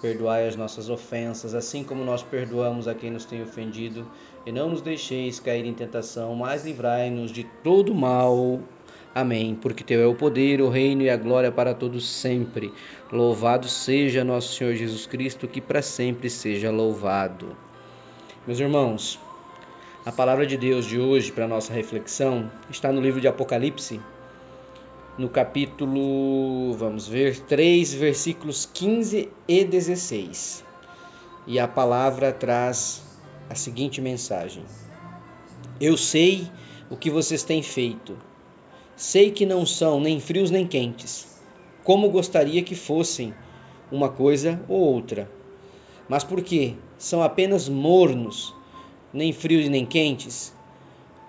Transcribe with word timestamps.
Perdoai 0.00 0.46
as 0.46 0.56
nossas 0.56 0.90
ofensas, 0.90 1.54
assim 1.54 1.82
como 1.82 2.04
nós 2.04 2.22
perdoamos 2.22 2.86
a 2.86 2.94
quem 2.94 3.10
nos 3.10 3.24
tem 3.24 3.42
ofendido, 3.42 4.06
e 4.44 4.52
não 4.52 4.68
nos 4.68 4.82
deixeis 4.82 5.40
cair 5.40 5.64
em 5.64 5.72
tentação, 5.72 6.34
mas 6.34 6.64
livrai-nos 6.64 7.30
de 7.30 7.44
todo 7.62 7.94
mal. 7.94 8.60
Amém. 9.14 9.54
Porque 9.54 9.84
teu 9.84 10.00
é 10.00 10.06
o 10.06 10.14
poder, 10.14 10.60
o 10.60 10.68
reino 10.68 11.02
e 11.02 11.08
a 11.08 11.16
glória 11.16 11.52
para 11.52 11.72
todos 11.72 12.08
sempre. 12.08 12.72
Louvado 13.12 13.68
seja 13.68 14.24
nosso 14.24 14.54
Senhor 14.54 14.74
Jesus 14.74 15.06
Cristo, 15.06 15.46
que 15.46 15.60
para 15.60 15.80
sempre 15.80 16.28
seja 16.28 16.70
louvado. 16.70 17.56
Meus 18.46 18.58
irmãos, 18.58 19.18
a 20.04 20.12
palavra 20.12 20.44
de 20.44 20.56
Deus 20.56 20.84
de 20.84 21.00
hoje 21.00 21.32
para 21.32 21.48
nossa 21.48 21.72
reflexão 21.72 22.50
está 22.68 22.92
no 22.92 23.00
livro 23.00 23.22
de 23.22 23.28
Apocalipse, 23.28 24.00
no 25.16 25.28
capítulo, 25.28 26.72
vamos 26.72 27.06
ver, 27.06 27.38
3, 27.40 27.94
versículos 27.94 28.66
15 28.66 29.28
e 29.46 29.64
16. 29.64 30.64
E 31.46 31.58
a 31.58 31.68
palavra 31.68 32.32
traz 32.32 33.02
a 33.48 33.54
seguinte 33.54 34.00
mensagem: 34.00 34.64
Eu 35.80 35.96
sei 35.96 36.50
o 36.90 36.96
que 36.96 37.10
vocês 37.10 37.44
têm 37.44 37.62
feito. 37.62 38.18
Sei 38.96 39.30
que 39.30 39.46
não 39.46 39.64
são 39.64 40.00
nem 40.00 40.18
frios 40.18 40.50
nem 40.50 40.66
quentes, 40.66 41.26
como 41.84 42.10
gostaria 42.10 42.62
que 42.62 42.74
fossem 42.74 43.34
uma 43.90 44.08
coisa 44.08 44.60
ou 44.68 44.80
outra. 44.80 45.30
Mas 46.08 46.24
porque 46.24 46.74
são 46.98 47.22
apenas 47.22 47.68
mornos, 47.68 48.54
nem 49.12 49.32
frios 49.32 49.68
nem 49.68 49.86
quentes, 49.86 50.54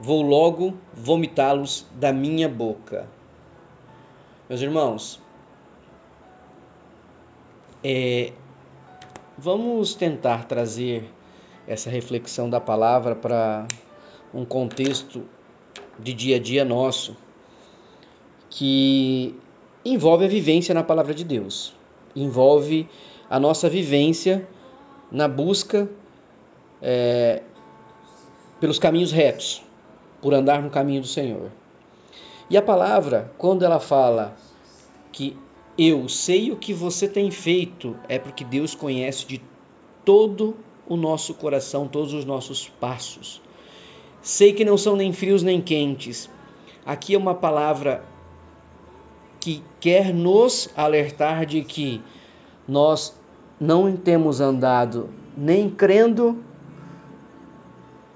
vou 0.00 0.22
logo 0.22 0.74
vomitá-los 0.94 1.86
da 1.94 2.12
minha 2.12 2.48
boca. 2.48 3.08
Meus 4.46 4.60
irmãos, 4.60 5.18
é, 7.82 8.30
vamos 9.38 9.94
tentar 9.94 10.44
trazer 10.44 11.10
essa 11.66 11.88
reflexão 11.88 12.50
da 12.50 12.60
palavra 12.60 13.16
para 13.16 13.66
um 14.34 14.44
contexto 14.44 15.24
de 15.98 16.12
dia 16.12 16.36
a 16.36 16.38
dia 16.38 16.62
nosso 16.62 17.16
que 18.50 19.34
envolve 19.82 20.26
a 20.26 20.28
vivência 20.28 20.74
na 20.74 20.82
palavra 20.82 21.14
de 21.14 21.24
Deus, 21.24 21.74
envolve 22.14 22.86
a 23.30 23.40
nossa 23.40 23.66
vivência 23.70 24.46
na 25.10 25.26
busca 25.26 25.88
é, 26.82 27.42
pelos 28.60 28.78
caminhos 28.78 29.10
retos, 29.10 29.62
por 30.20 30.34
andar 30.34 30.60
no 30.60 30.68
caminho 30.68 31.00
do 31.00 31.06
Senhor. 31.06 31.50
E 32.48 32.56
a 32.56 32.62
palavra, 32.62 33.32
quando 33.38 33.64
ela 33.64 33.80
fala 33.80 34.36
que 35.10 35.36
eu 35.78 36.08
sei 36.08 36.52
o 36.52 36.56
que 36.56 36.72
você 36.72 37.08
tem 37.08 37.30
feito, 37.30 37.96
é 38.08 38.18
porque 38.18 38.44
Deus 38.44 38.74
conhece 38.74 39.26
de 39.26 39.42
todo 40.04 40.56
o 40.86 40.96
nosso 40.96 41.34
coração, 41.34 41.88
todos 41.88 42.12
os 42.12 42.24
nossos 42.24 42.68
passos. 42.68 43.40
Sei 44.20 44.52
que 44.52 44.64
não 44.64 44.76
são 44.76 44.94
nem 44.96 45.12
frios 45.12 45.42
nem 45.42 45.60
quentes. 45.60 46.30
Aqui 46.84 47.14
é 47.14 47.18
uma 47.18 47.34
palavra 47.34 48.04
que 49.40 49.62
quer 49.80 50.12
nos 50.12 50.68
alertar 50.76 51.44
de 51.46 51.62
que 51.62 52.00
nós 52.66 53.18
não 53.60 53.96
temos 53.96 54.40
andado 54.40 55.10
nem 55.36 55.68
crendo 55.68 56.42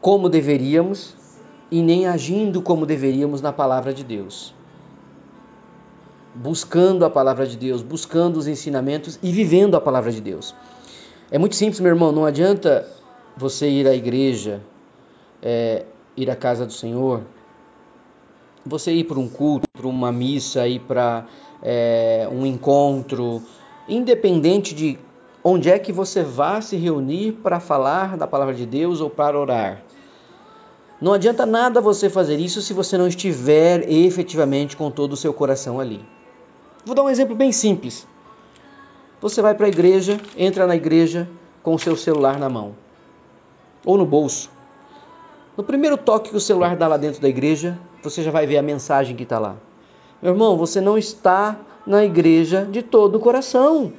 como 0.00 0.28
deveríamos, 0.28 1.16
e 1.70 1.82
nem 1.82 2.06
agindo 2.06 2.62
como 2.62 2.86
deveríamos 2.86 3.40
na 3.40 3.52
palavra 3.52 3.92
de 3.92 4.04
Deus. 4.04 4.54
Buscando 6.34 7.04
a 7.04 7.10
palavra 7.10 7.46
de 7.46 7.56
Deus, 7.56 7.82
buscando 7.82 8.36
os 8.36 8.46
ensinamentos 8.46 9.18
e 9.22 9.30
vivendo 9.30 9.76
a 9.76 9.80
palavra 9.80 10.10
de 10.10 10.20
Deus. 10.20 10.54
É 11.30 11.38
muito 11.38 11.54
simples, 11.54 11.80
meu 11.80 11.90
irmão, 11.90 12.12
não 12.12 12.24
adianta 12.24 12.88
você 13.36 13.68
ir 13.68 13.86
à 13.88 13.94
igreja, 13.94 14.60
é, 15.42 15.84
ir 16.16 16.30
à 16.30 16.36
casa 16.36 16.66
do 16.66 16.72
Senhor, 16.72 17.22
você 18.64 18.92
ir 18.92 19.04
para 19.04 19.18
um 19.18 19.28
culto, 19.28 19.66
para 19.72 19.86
uma 19.86 20.12
missa, 20.12 20.66
ir 20.66 20.80
para 20.80 21.26
é, 21.62 22.28
um 22.30 22.46
encontro, 22.46 23.42
independente 23.88 24.74
de 24.74 24.98
onde 25.42 25.70
é 25.70 25.78
que 25.78 25.92
você 25.92 26.22
vá 26.22 26.60
se 26.60 26.76
reunir 26.76 27.32
para 27.32 27.60
falar 27.60 28.16
da 28.16 28.26
palavra 28.26 28.54
de 28.54 28.64
Deus 28.64 29.00
ou 29.00 29.10
para 29.10 29.38
orar. 29.38 29.82
Não 31.04 31.12
adianta 31.12 31.44
nada 31.44 31.82
você 31.82 32.08
fazer 32.08 32.38
isso 32.38 32.62
se 32.62 32.72
você 32.72 32.96
não 32.96 33.06
estiver 33.06 33.86
efetivamente 33.92 34.74
com 34.74 34.90
todo 34.90 35.12
o 35.12 35.16
seu 35.18 35.34
coração 35.34 35.78
ali. 35.78 36.02
Vou 36.82 36.94
dar 36.94 37.02
um 37.02 37.10
exemplo 37.10 37.36
bem 37.36 37.52
simples. 37.52 38.06
Você 39.20 39.42
vai 39.42 39.54
para 39.54 39.66
a 39.66 39.68
igreja, 39.68 40.18
entra 40.34 40.66
na 40.66 40.74
igreja 40.74 41.28
com 41.62 41.74
o 41.74 41.78
seu 41.78 41.94
celular 41.94 42.38
na 42.38 42.48
mão 42.48 42.74
ou 43.84 43.98
no 43.98 44.06
bolso. 44.06 44.50
No 45.58 45.62
primeiro 45.62 45.98
toque 45.98 46.30
que 46.30 46.36
o 46.38 46.40
celular 46.40 46.74
dá 46.74 46.88
lá 46.88 46.96
dentro 46.96 47.20
da 47.20 47.28
igreja, 47.28 47.78
você 48.02 48.22
já 48.22 48.30
vai 48.30 48.46
ver 48.46 48.56
a 48.56 48.62
mensagem 48.62 49.14
que 49.14 49.24
está 49.24 49.38
lá. 49.38 49.56
Meu 50.22 50.32
irmão, 50.32 50.56
você 50.56 50.80
não 50.80 50.96
está 50.96 51.60
na 51.86 52.02
igreja 52.02 52.64
de 52.64 52.80
todo 52.82 53.16
o 53.16 53.20
coração. 53.20 53.92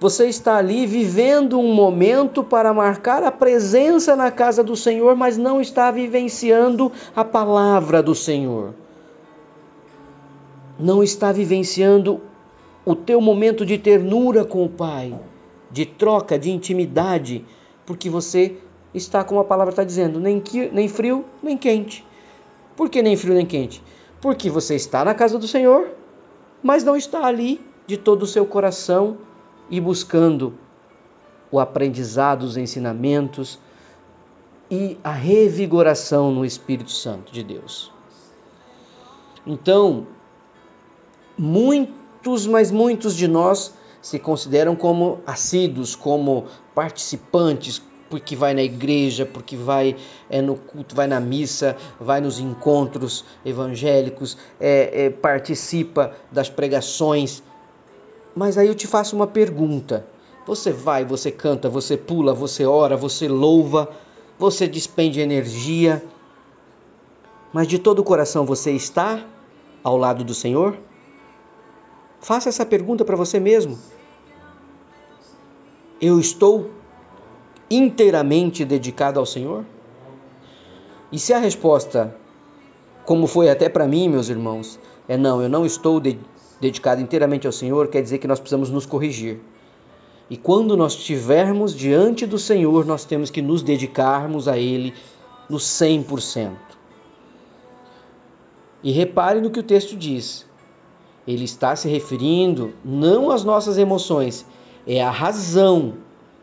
Você 0.00 0.28
está 0.28 0.56
ali 0.56 0.86
vivendo 0.86 1.58
um 1.58 1.74
momento 1.74 2.44
para 2.44 2.72
marcar 2.72 3.24
a 3.24 3.32
presença 3.32 4.14
na 4.14 4.30
casa 4.30 4.62
do 4.62 4.76
Senhor, 4.76 5.16
mas 5.16 5.36
não 5.36 5.60
está 5.60 5.90
vivenciando 5.90 6.92
a 7.16 7.24
palavra 7.24 8.00
do 8.00 8.14
Senhor. 8.14 8.74
Não 10.78 11.02
está 11.02 11.32
vivenciando 11.32 12.20
o 12.86 12.94
teu 12.94 13.20
momento 13.20 13.66
de 13.66 13.76
ternura 13.76 14.44
com 14.44 14.64
o 14.64 14.68
Pai, 14.68 15.18
de 15.68 15.84
troca, 15.84 16.38
de 16.38 16.52
intimidade, 16.52 17.44
porque 17.84 18.08
você 18.08 18.56
está, 18.94 19.24
como 19.24 19.40
a 19.40 19.44
palavra 19.44 19.72
está 19.72 19.82
dizendo, 19.82 20.20
nem, 20.20 20.40
nem 20.72 20.88
frio 20.88 21.24
nem 21.42 21.56
quente. 21.56 22.06
Por 22.76 22.88
que 22.88 23.02
nem 23.02 23.16
frio 23.16 23.34
nem 23.34 23.44
quente? 23.44 23.82
Porque 24.20 24.48
você 24.48 24.76
está 24.76 25.04
na 25.04 25.12
casa 25.12 25.36
do 25.40 25.48
Senhor, 25.48 25.88
mas 26.62 26.84
não 26.84 26.96
está 26.96 27.26
ali 27.26 27.60
de 27.84 27.96
todo 27.96 28.22
o 28.22 28.26
seu 28.26 28.46
coração 28.46 29.18
e 29.70 29.80
buscando 29.80 30.54
o 31.50 31.58
aprendizado, 31.58 32.42
os 32.42 32.56
ensinamentos 32.56 33.58
e 34.70 34.98
a 35.02 35.12
revigoração 35.12 36.30
no 36.30 36.44
Espírito 36.44 36.90
Santo 36.90 37.32
de 37.32 37.42
Deus. 37.42 37.92
Então, 39.46 40.06
muitos, 41.38 42.46
mas 42.46 42.70
muitos 42.70 43.14
de 43.14 43.26
nós 43.26 43.74
se 44.02 44.18
consideram 44.18 44.76
como 44.76 45.20
assíduos, 45.26 45.96
como 45.96 46.46
participantes, 46.74 47.82
porque 48.10 48.36
vai 48.36 48.54
na 48.54 48.62
igreja, 48.62 49.26
porque 49.26 49.56
vai 49.56 49.96
é, 50.30 50.40
no 50.40 50.56
culto, 50.56 50.94
vai 50.94 51.06
na 51.06 51.20
missa, 51.20 51.76
vai 52.00 52.20
nos 52.20 52.38
encontros 52.38 53.24
evangélicos, 53.44 54.36
é, 54.60 55.06
é, 55.06 55.10
participa 55.10 56.12
das 56.30 56.48
pregações, 56.48 57.42
mas 58.34 58.58
aí 58.58 58.68
eu 58.68 58.74
te 58.74 58.86
faço 58.86 59.16
uma 59.16 59.26
pergunta. 59.26 60.06
Você 60.46 60.72
vai, 60.72 61.04
você 61.04 61.30
canta, 61.30 61.68
você 61.68 61.96
pula, 61.96 62.32
você 62.32 62.64
ora, 62.64 62.96
você 62.96 63.28
louva, 63.28 63.88
você 64.38 64.66
despende 64.66 65.20
energia, 65.20 66.02
mas 67.52 67.66
de 67.66 67.78
todo 67.78 67.98
o 67.98 68.04
coração 68.04 68.46
você 68.46 68.72
está 68.72 69.24
ao 69.82 69.96
lado 69.96 70.24
do 70.24 70.34
Senhor? 70.34 70.76
Faça 72.20 72.48
essa 72.48 72.64
pergunta 72.64 73.04
para 73.04 73.16
você 73.16 73.38
mesmo. 73.38 73.78
Eu 76.00 76.18
estou 76.18 76.70
inteiramente 77.70 78.64
dedicado 78.64 79.20
ao 79.20 79.26
Senhor? 79.26 79.64
E 81.12 81.18
se 81.18 81.32
a 81.32 81.38
resposta, 81.38 82.14
como 83.04 83.26
foi 83.26 83.50
até 83.50 83.68
para 83.68 83.86
mim, 83.86 84.08
meus 84.08 84.28
irmãos, 84.28 84.78
é 85.06 85.16
não, 85.16 85.42
eu 85.42 85.48
não 85.48 85.66
estou 85.66 86.00
dedicado 86.00 86.47
dedicado 86.60 87.00
inteiramente 87.00 87.46
ao 87.46 87.52
Senhor, 87.52 87.88
quer 87.88 88.02
dizer 88.02 88.18
que 88.18 88.26
nós 88.26 88.40
precisamos 88.40 88.70
nos 88.70 88.86
corrigir. 88.86 89.40
E 90.30 90.36
quando 90.36 90.76
nós 90.76 90.92
estivermos 90.94 91.74
diante 91.74 92.26
do 92.26 92.38
Senhor, 92.38 92.84
nós 92.84 93.04
temos 93.04 93.30
que 93.30 93.40
nos 93.40 93.62
dedicarmos 93.62 94.46
a 94.46 94.58
Ele 94.58 94.92
no 95.48 95.56
100%. 95.56 96.52
E 98.82 98.92
repare 98.92 99.40
no 99.40 99.50
que 99.50 99.60
o 99.60 99.62
texto 99.62 99.96
diz. 99.96 100.46
Ele 101.26 101.44
está 101.44 101.74
se 101.76 101.88
referindo 101.88 102.72
não 102.84 103.30
às 103.30 103.44
nossas 103.44 103.78
emoções, 103.78 104.46
é 104.86 105.02
a 105.02 105.10
razão 105.10 105.94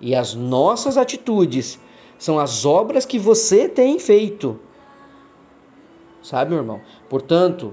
e 0.00 0.14
as 0.14 0.34
nossas 0.34 0.96
atitudes. 0.96 1.78
São 2.18 2.38
as 2.38 2.64
obras 2.64 3.04
que 3.04 3.18
você 3.18 3.68
tem 3.68 3.98
feito 3.98 4.58
Sabe, 6.26 6.50
meu 6.50 6.58
irmão? 6.58 6.80
Portanto, 7.08 7.72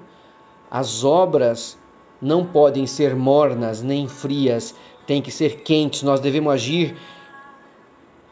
as 0.69 1.03
obras 1.03 1.75
não 2.23 2.45
podem 2.45 2.87
ser 2.87 3.15
mornas 3.15 3.81
nem 3.81 4.07
frias, 4.07 4.73
têm 5.05 5.21
que 5.21 5.29
ser 5.29 5.61
quentes. 5.61 6.03
Nós 6.03 6.19
devemos 6.19 6.53
agir 6.53 6.95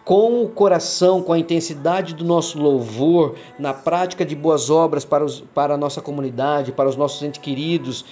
com 0.03 0.43
o 0.43 0.49
coração, 0.49 1.21
com 1.21 1.33
a 1.33 1.39
intensidade 1.39 2.15
do 2.15 2.23
nosso 2.23 2.59
louvor, 2.59 3.35
na 3.59 3.73
prática 3.73 4.25
de 4.25 4.35
boas 4.35 4.69
obras 4.69 5.05
para, 5.05 5.23
os, 5.23 5.41
para 5.53 5.75
a 5.75 5.77
nossa 5.77 6.01
comunidade, 6.01 6.71
para 6.71 6.89
os 6.89 6.95
nossos 6.95 7.21
entes 7.21 7.41
queridos, 7.41 8.03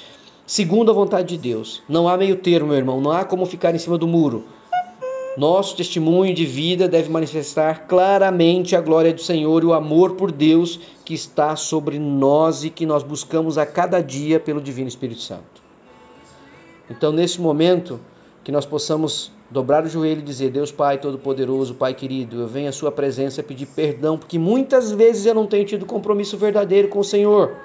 segundo 0.46 0.92
a 0.92 0.94
vontade 0.94 1.30
de 1.30 1.38
Deus. 1.38 1.82
Não 1.90 2.08
há 2.08 2.16
meio 2.16 2.36
termo, 2.36 2.68
meu 2.68 2.78
irmão, 2.78 3.02
não 3.02 3.12
há 3.12 3.24
como 3.24 3.46
ficar 3.46 3.74
em 3.74 3.80
cima 3.80 3.98
do 3.98 4.08
muro. 4.08 4.46
Nosso 5.38 5.76
testemunho 5.76 6.34
de 6.34 6.46
vida 6.46 6.88
deve 6.88 7.10
manifestar 7.10 7.88
claramente 7.88 8.76
a 8.76 8.82
glória 8.82 9.14
do 9.14 9.22
Senhor 9.22 9.64
e 9.64 9.68
o 9.68 9.74
amor 9.74 10.16
por 10.16 10.32
Deus 10.32 10.80
que 11.06 11.14
está 11.14 11.56
sobre 11.56 11.98
nós 11.98 12.64
e 12.64 12.70
que 12.70 12.86
nós 12.86 13.04
buscamos 13.04 13.58
a 13.58 13.66
cada 13.66 14.02
dia 14.02 14.40
pelo 14.40 14.60
Divino 14.60 14.90
Espírito 14.90 15.22
Santo. 15.22 15.59
Então, 16.90 17.12
nesse 17.12 17.40
momento, 17.40 18.00
que 18.44 18.52
nós 18.52 18.66
possamos 18.66 19.32
dobrar 19.50 19.84
o 19.84 19.90
joelho 19.90 20.22
e 20.22 20.24
dizer: 20.24 20.50
Deus 20.50 20.72
Pai 20.72 20.98
Todo-Poderoso, 20.98 21.76
Pai 21.76 21.94
querido, 21.94 22.42
eu 22.42 22.48
venho 22.48 22.70
à 22.70 22.72
Sua 22.72 22.92
presença 22.92 23.44
pedir 23.44 23.68
perdão, 23.68 24.18
porque 24.18 24.40
muitas 24.40 24.92
vezes 24.92 25.26
eu 25.26 25.36
não 25.36 25.46
tenho 25.46 25.66
tido 25.66 25.86
compromisso 25.86 26.38
verdadeiro 26.38 26.88
com 26.88 27.00
o 27.00 27.04
Senhor. 27.04 27.56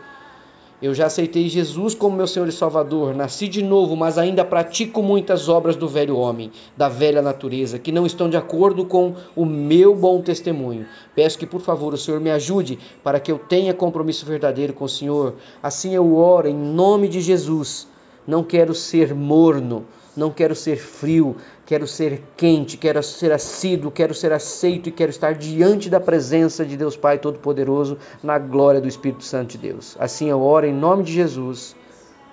Eu 0.83 0.93
já 0.93 1.07
aceitei 1.07 1.49
Jesus 1.49 1.95
como 1.95 2.17
meu 2.17 2.27
Senhor 2.27 2.47
e 2.47 2.53
Salvador, 2.53 3.15
nasci 3.15 3.49
de 3.49 3.63
novo, 3.63 3.97
mas 3.97 4.19
ainda 4.19 4.45
pratico 4.45 5.03
muitas 5.03 5.49
obras 5.49 5.77
do 5.77 5.89
velho 5.89 6.17
homem, 6.17 6.51
da 6.77 6.91
velha 6.91 7.23
natureza, 7.23 7.79
que 7.79 7.91
não 7.91 8.05
estão 8.05 8.29
de 8.29 8.37
acordo 8.37 8.85
com 8.85 9.15
o 9.35 9.47
meu 9.47 9.95
bom 9.95 10.21
testemunho. 10.21 10.87
Peço 11.15 11.39
que, 11.39 11.47
por 11.47 11.63
favor, 11.63 11.95
o 11.95 11.97
Senhor 11.97 12.21
me 12.21 12.31
ajude 12.31 12.79
para 13.03 13.19
que 13.19 13.33
eu 13.33 13.39
tenha 13.39 13.73
compromisso 13.73 14.27
verdadeiro 14.27 14.75
com 14.75 14.85
o 14.85 14.89
Senhor. 14.89 15.37
Assim 15.63 15.95
eu 15.95 16.17
oro 16.17 16.49
em 16.49 16.55
nome 16.55 17.09
de 17.09 17.23
Jesus. 17.23 17.89
Não 18.27 18.43
quero 18.43 18.75
ser 18.75 19.15
morno, 19.15 19.85
não 20.17 20.31
quero 20.31 20.55
ser 20.55 20.77
frio, 20.77 21.37
quero 21.67 21.87
ser 21.87 22.23
quente, 22.37 22.77
quero 22.77 23.03
ser 23.03 23.33
assíduo, 23.33 23.91
quero 23.91 24.15
ser 24.15 24.33
aceito 24.33 24.89
e 24.89 24.93
quero 24.93 25.11
estar 25.11 25.35
diante 25.35 25.91
da 25.91 26.01
presença 26.01 26.65
de 26.65 26.77
Deus 26.77 26.97
Pai 26.97 27.19
Todo-Poderoso 27.19 27.99
na 28.23 28.39
glória 28.39 28.81
do 28.81 28.89
Espírito 28.89 29.25
Santo 29.25 29.53
de 29.53 29.59
Deus. 29.59 29.97
Assim 29.99 30.29
eu 30.29 30.41
oro 30.41 30.67
em 30.67 30.73
nome 30.73 31.03
de 31.03 31.13
Jesus. 31.13 31.75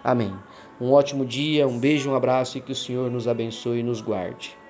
Amém. 0.03 0.33
Um 0.79 0.91
ótimo 0.91 1.25
dia, 1.25 1.67
um 1.67 1.77
beijo, 1.77 2.09
um 2.09 2.15
abraço 2.15 2.57
e 2.57 2.61
que 2.61 2.71
o 2.71 2.75
Senhor 2.75 3.09
nos 3.09 3.27
abençoe 3.27 3.79
e 3.79 3.83
nos 3.83 4.01
guarde. 4.01 4.60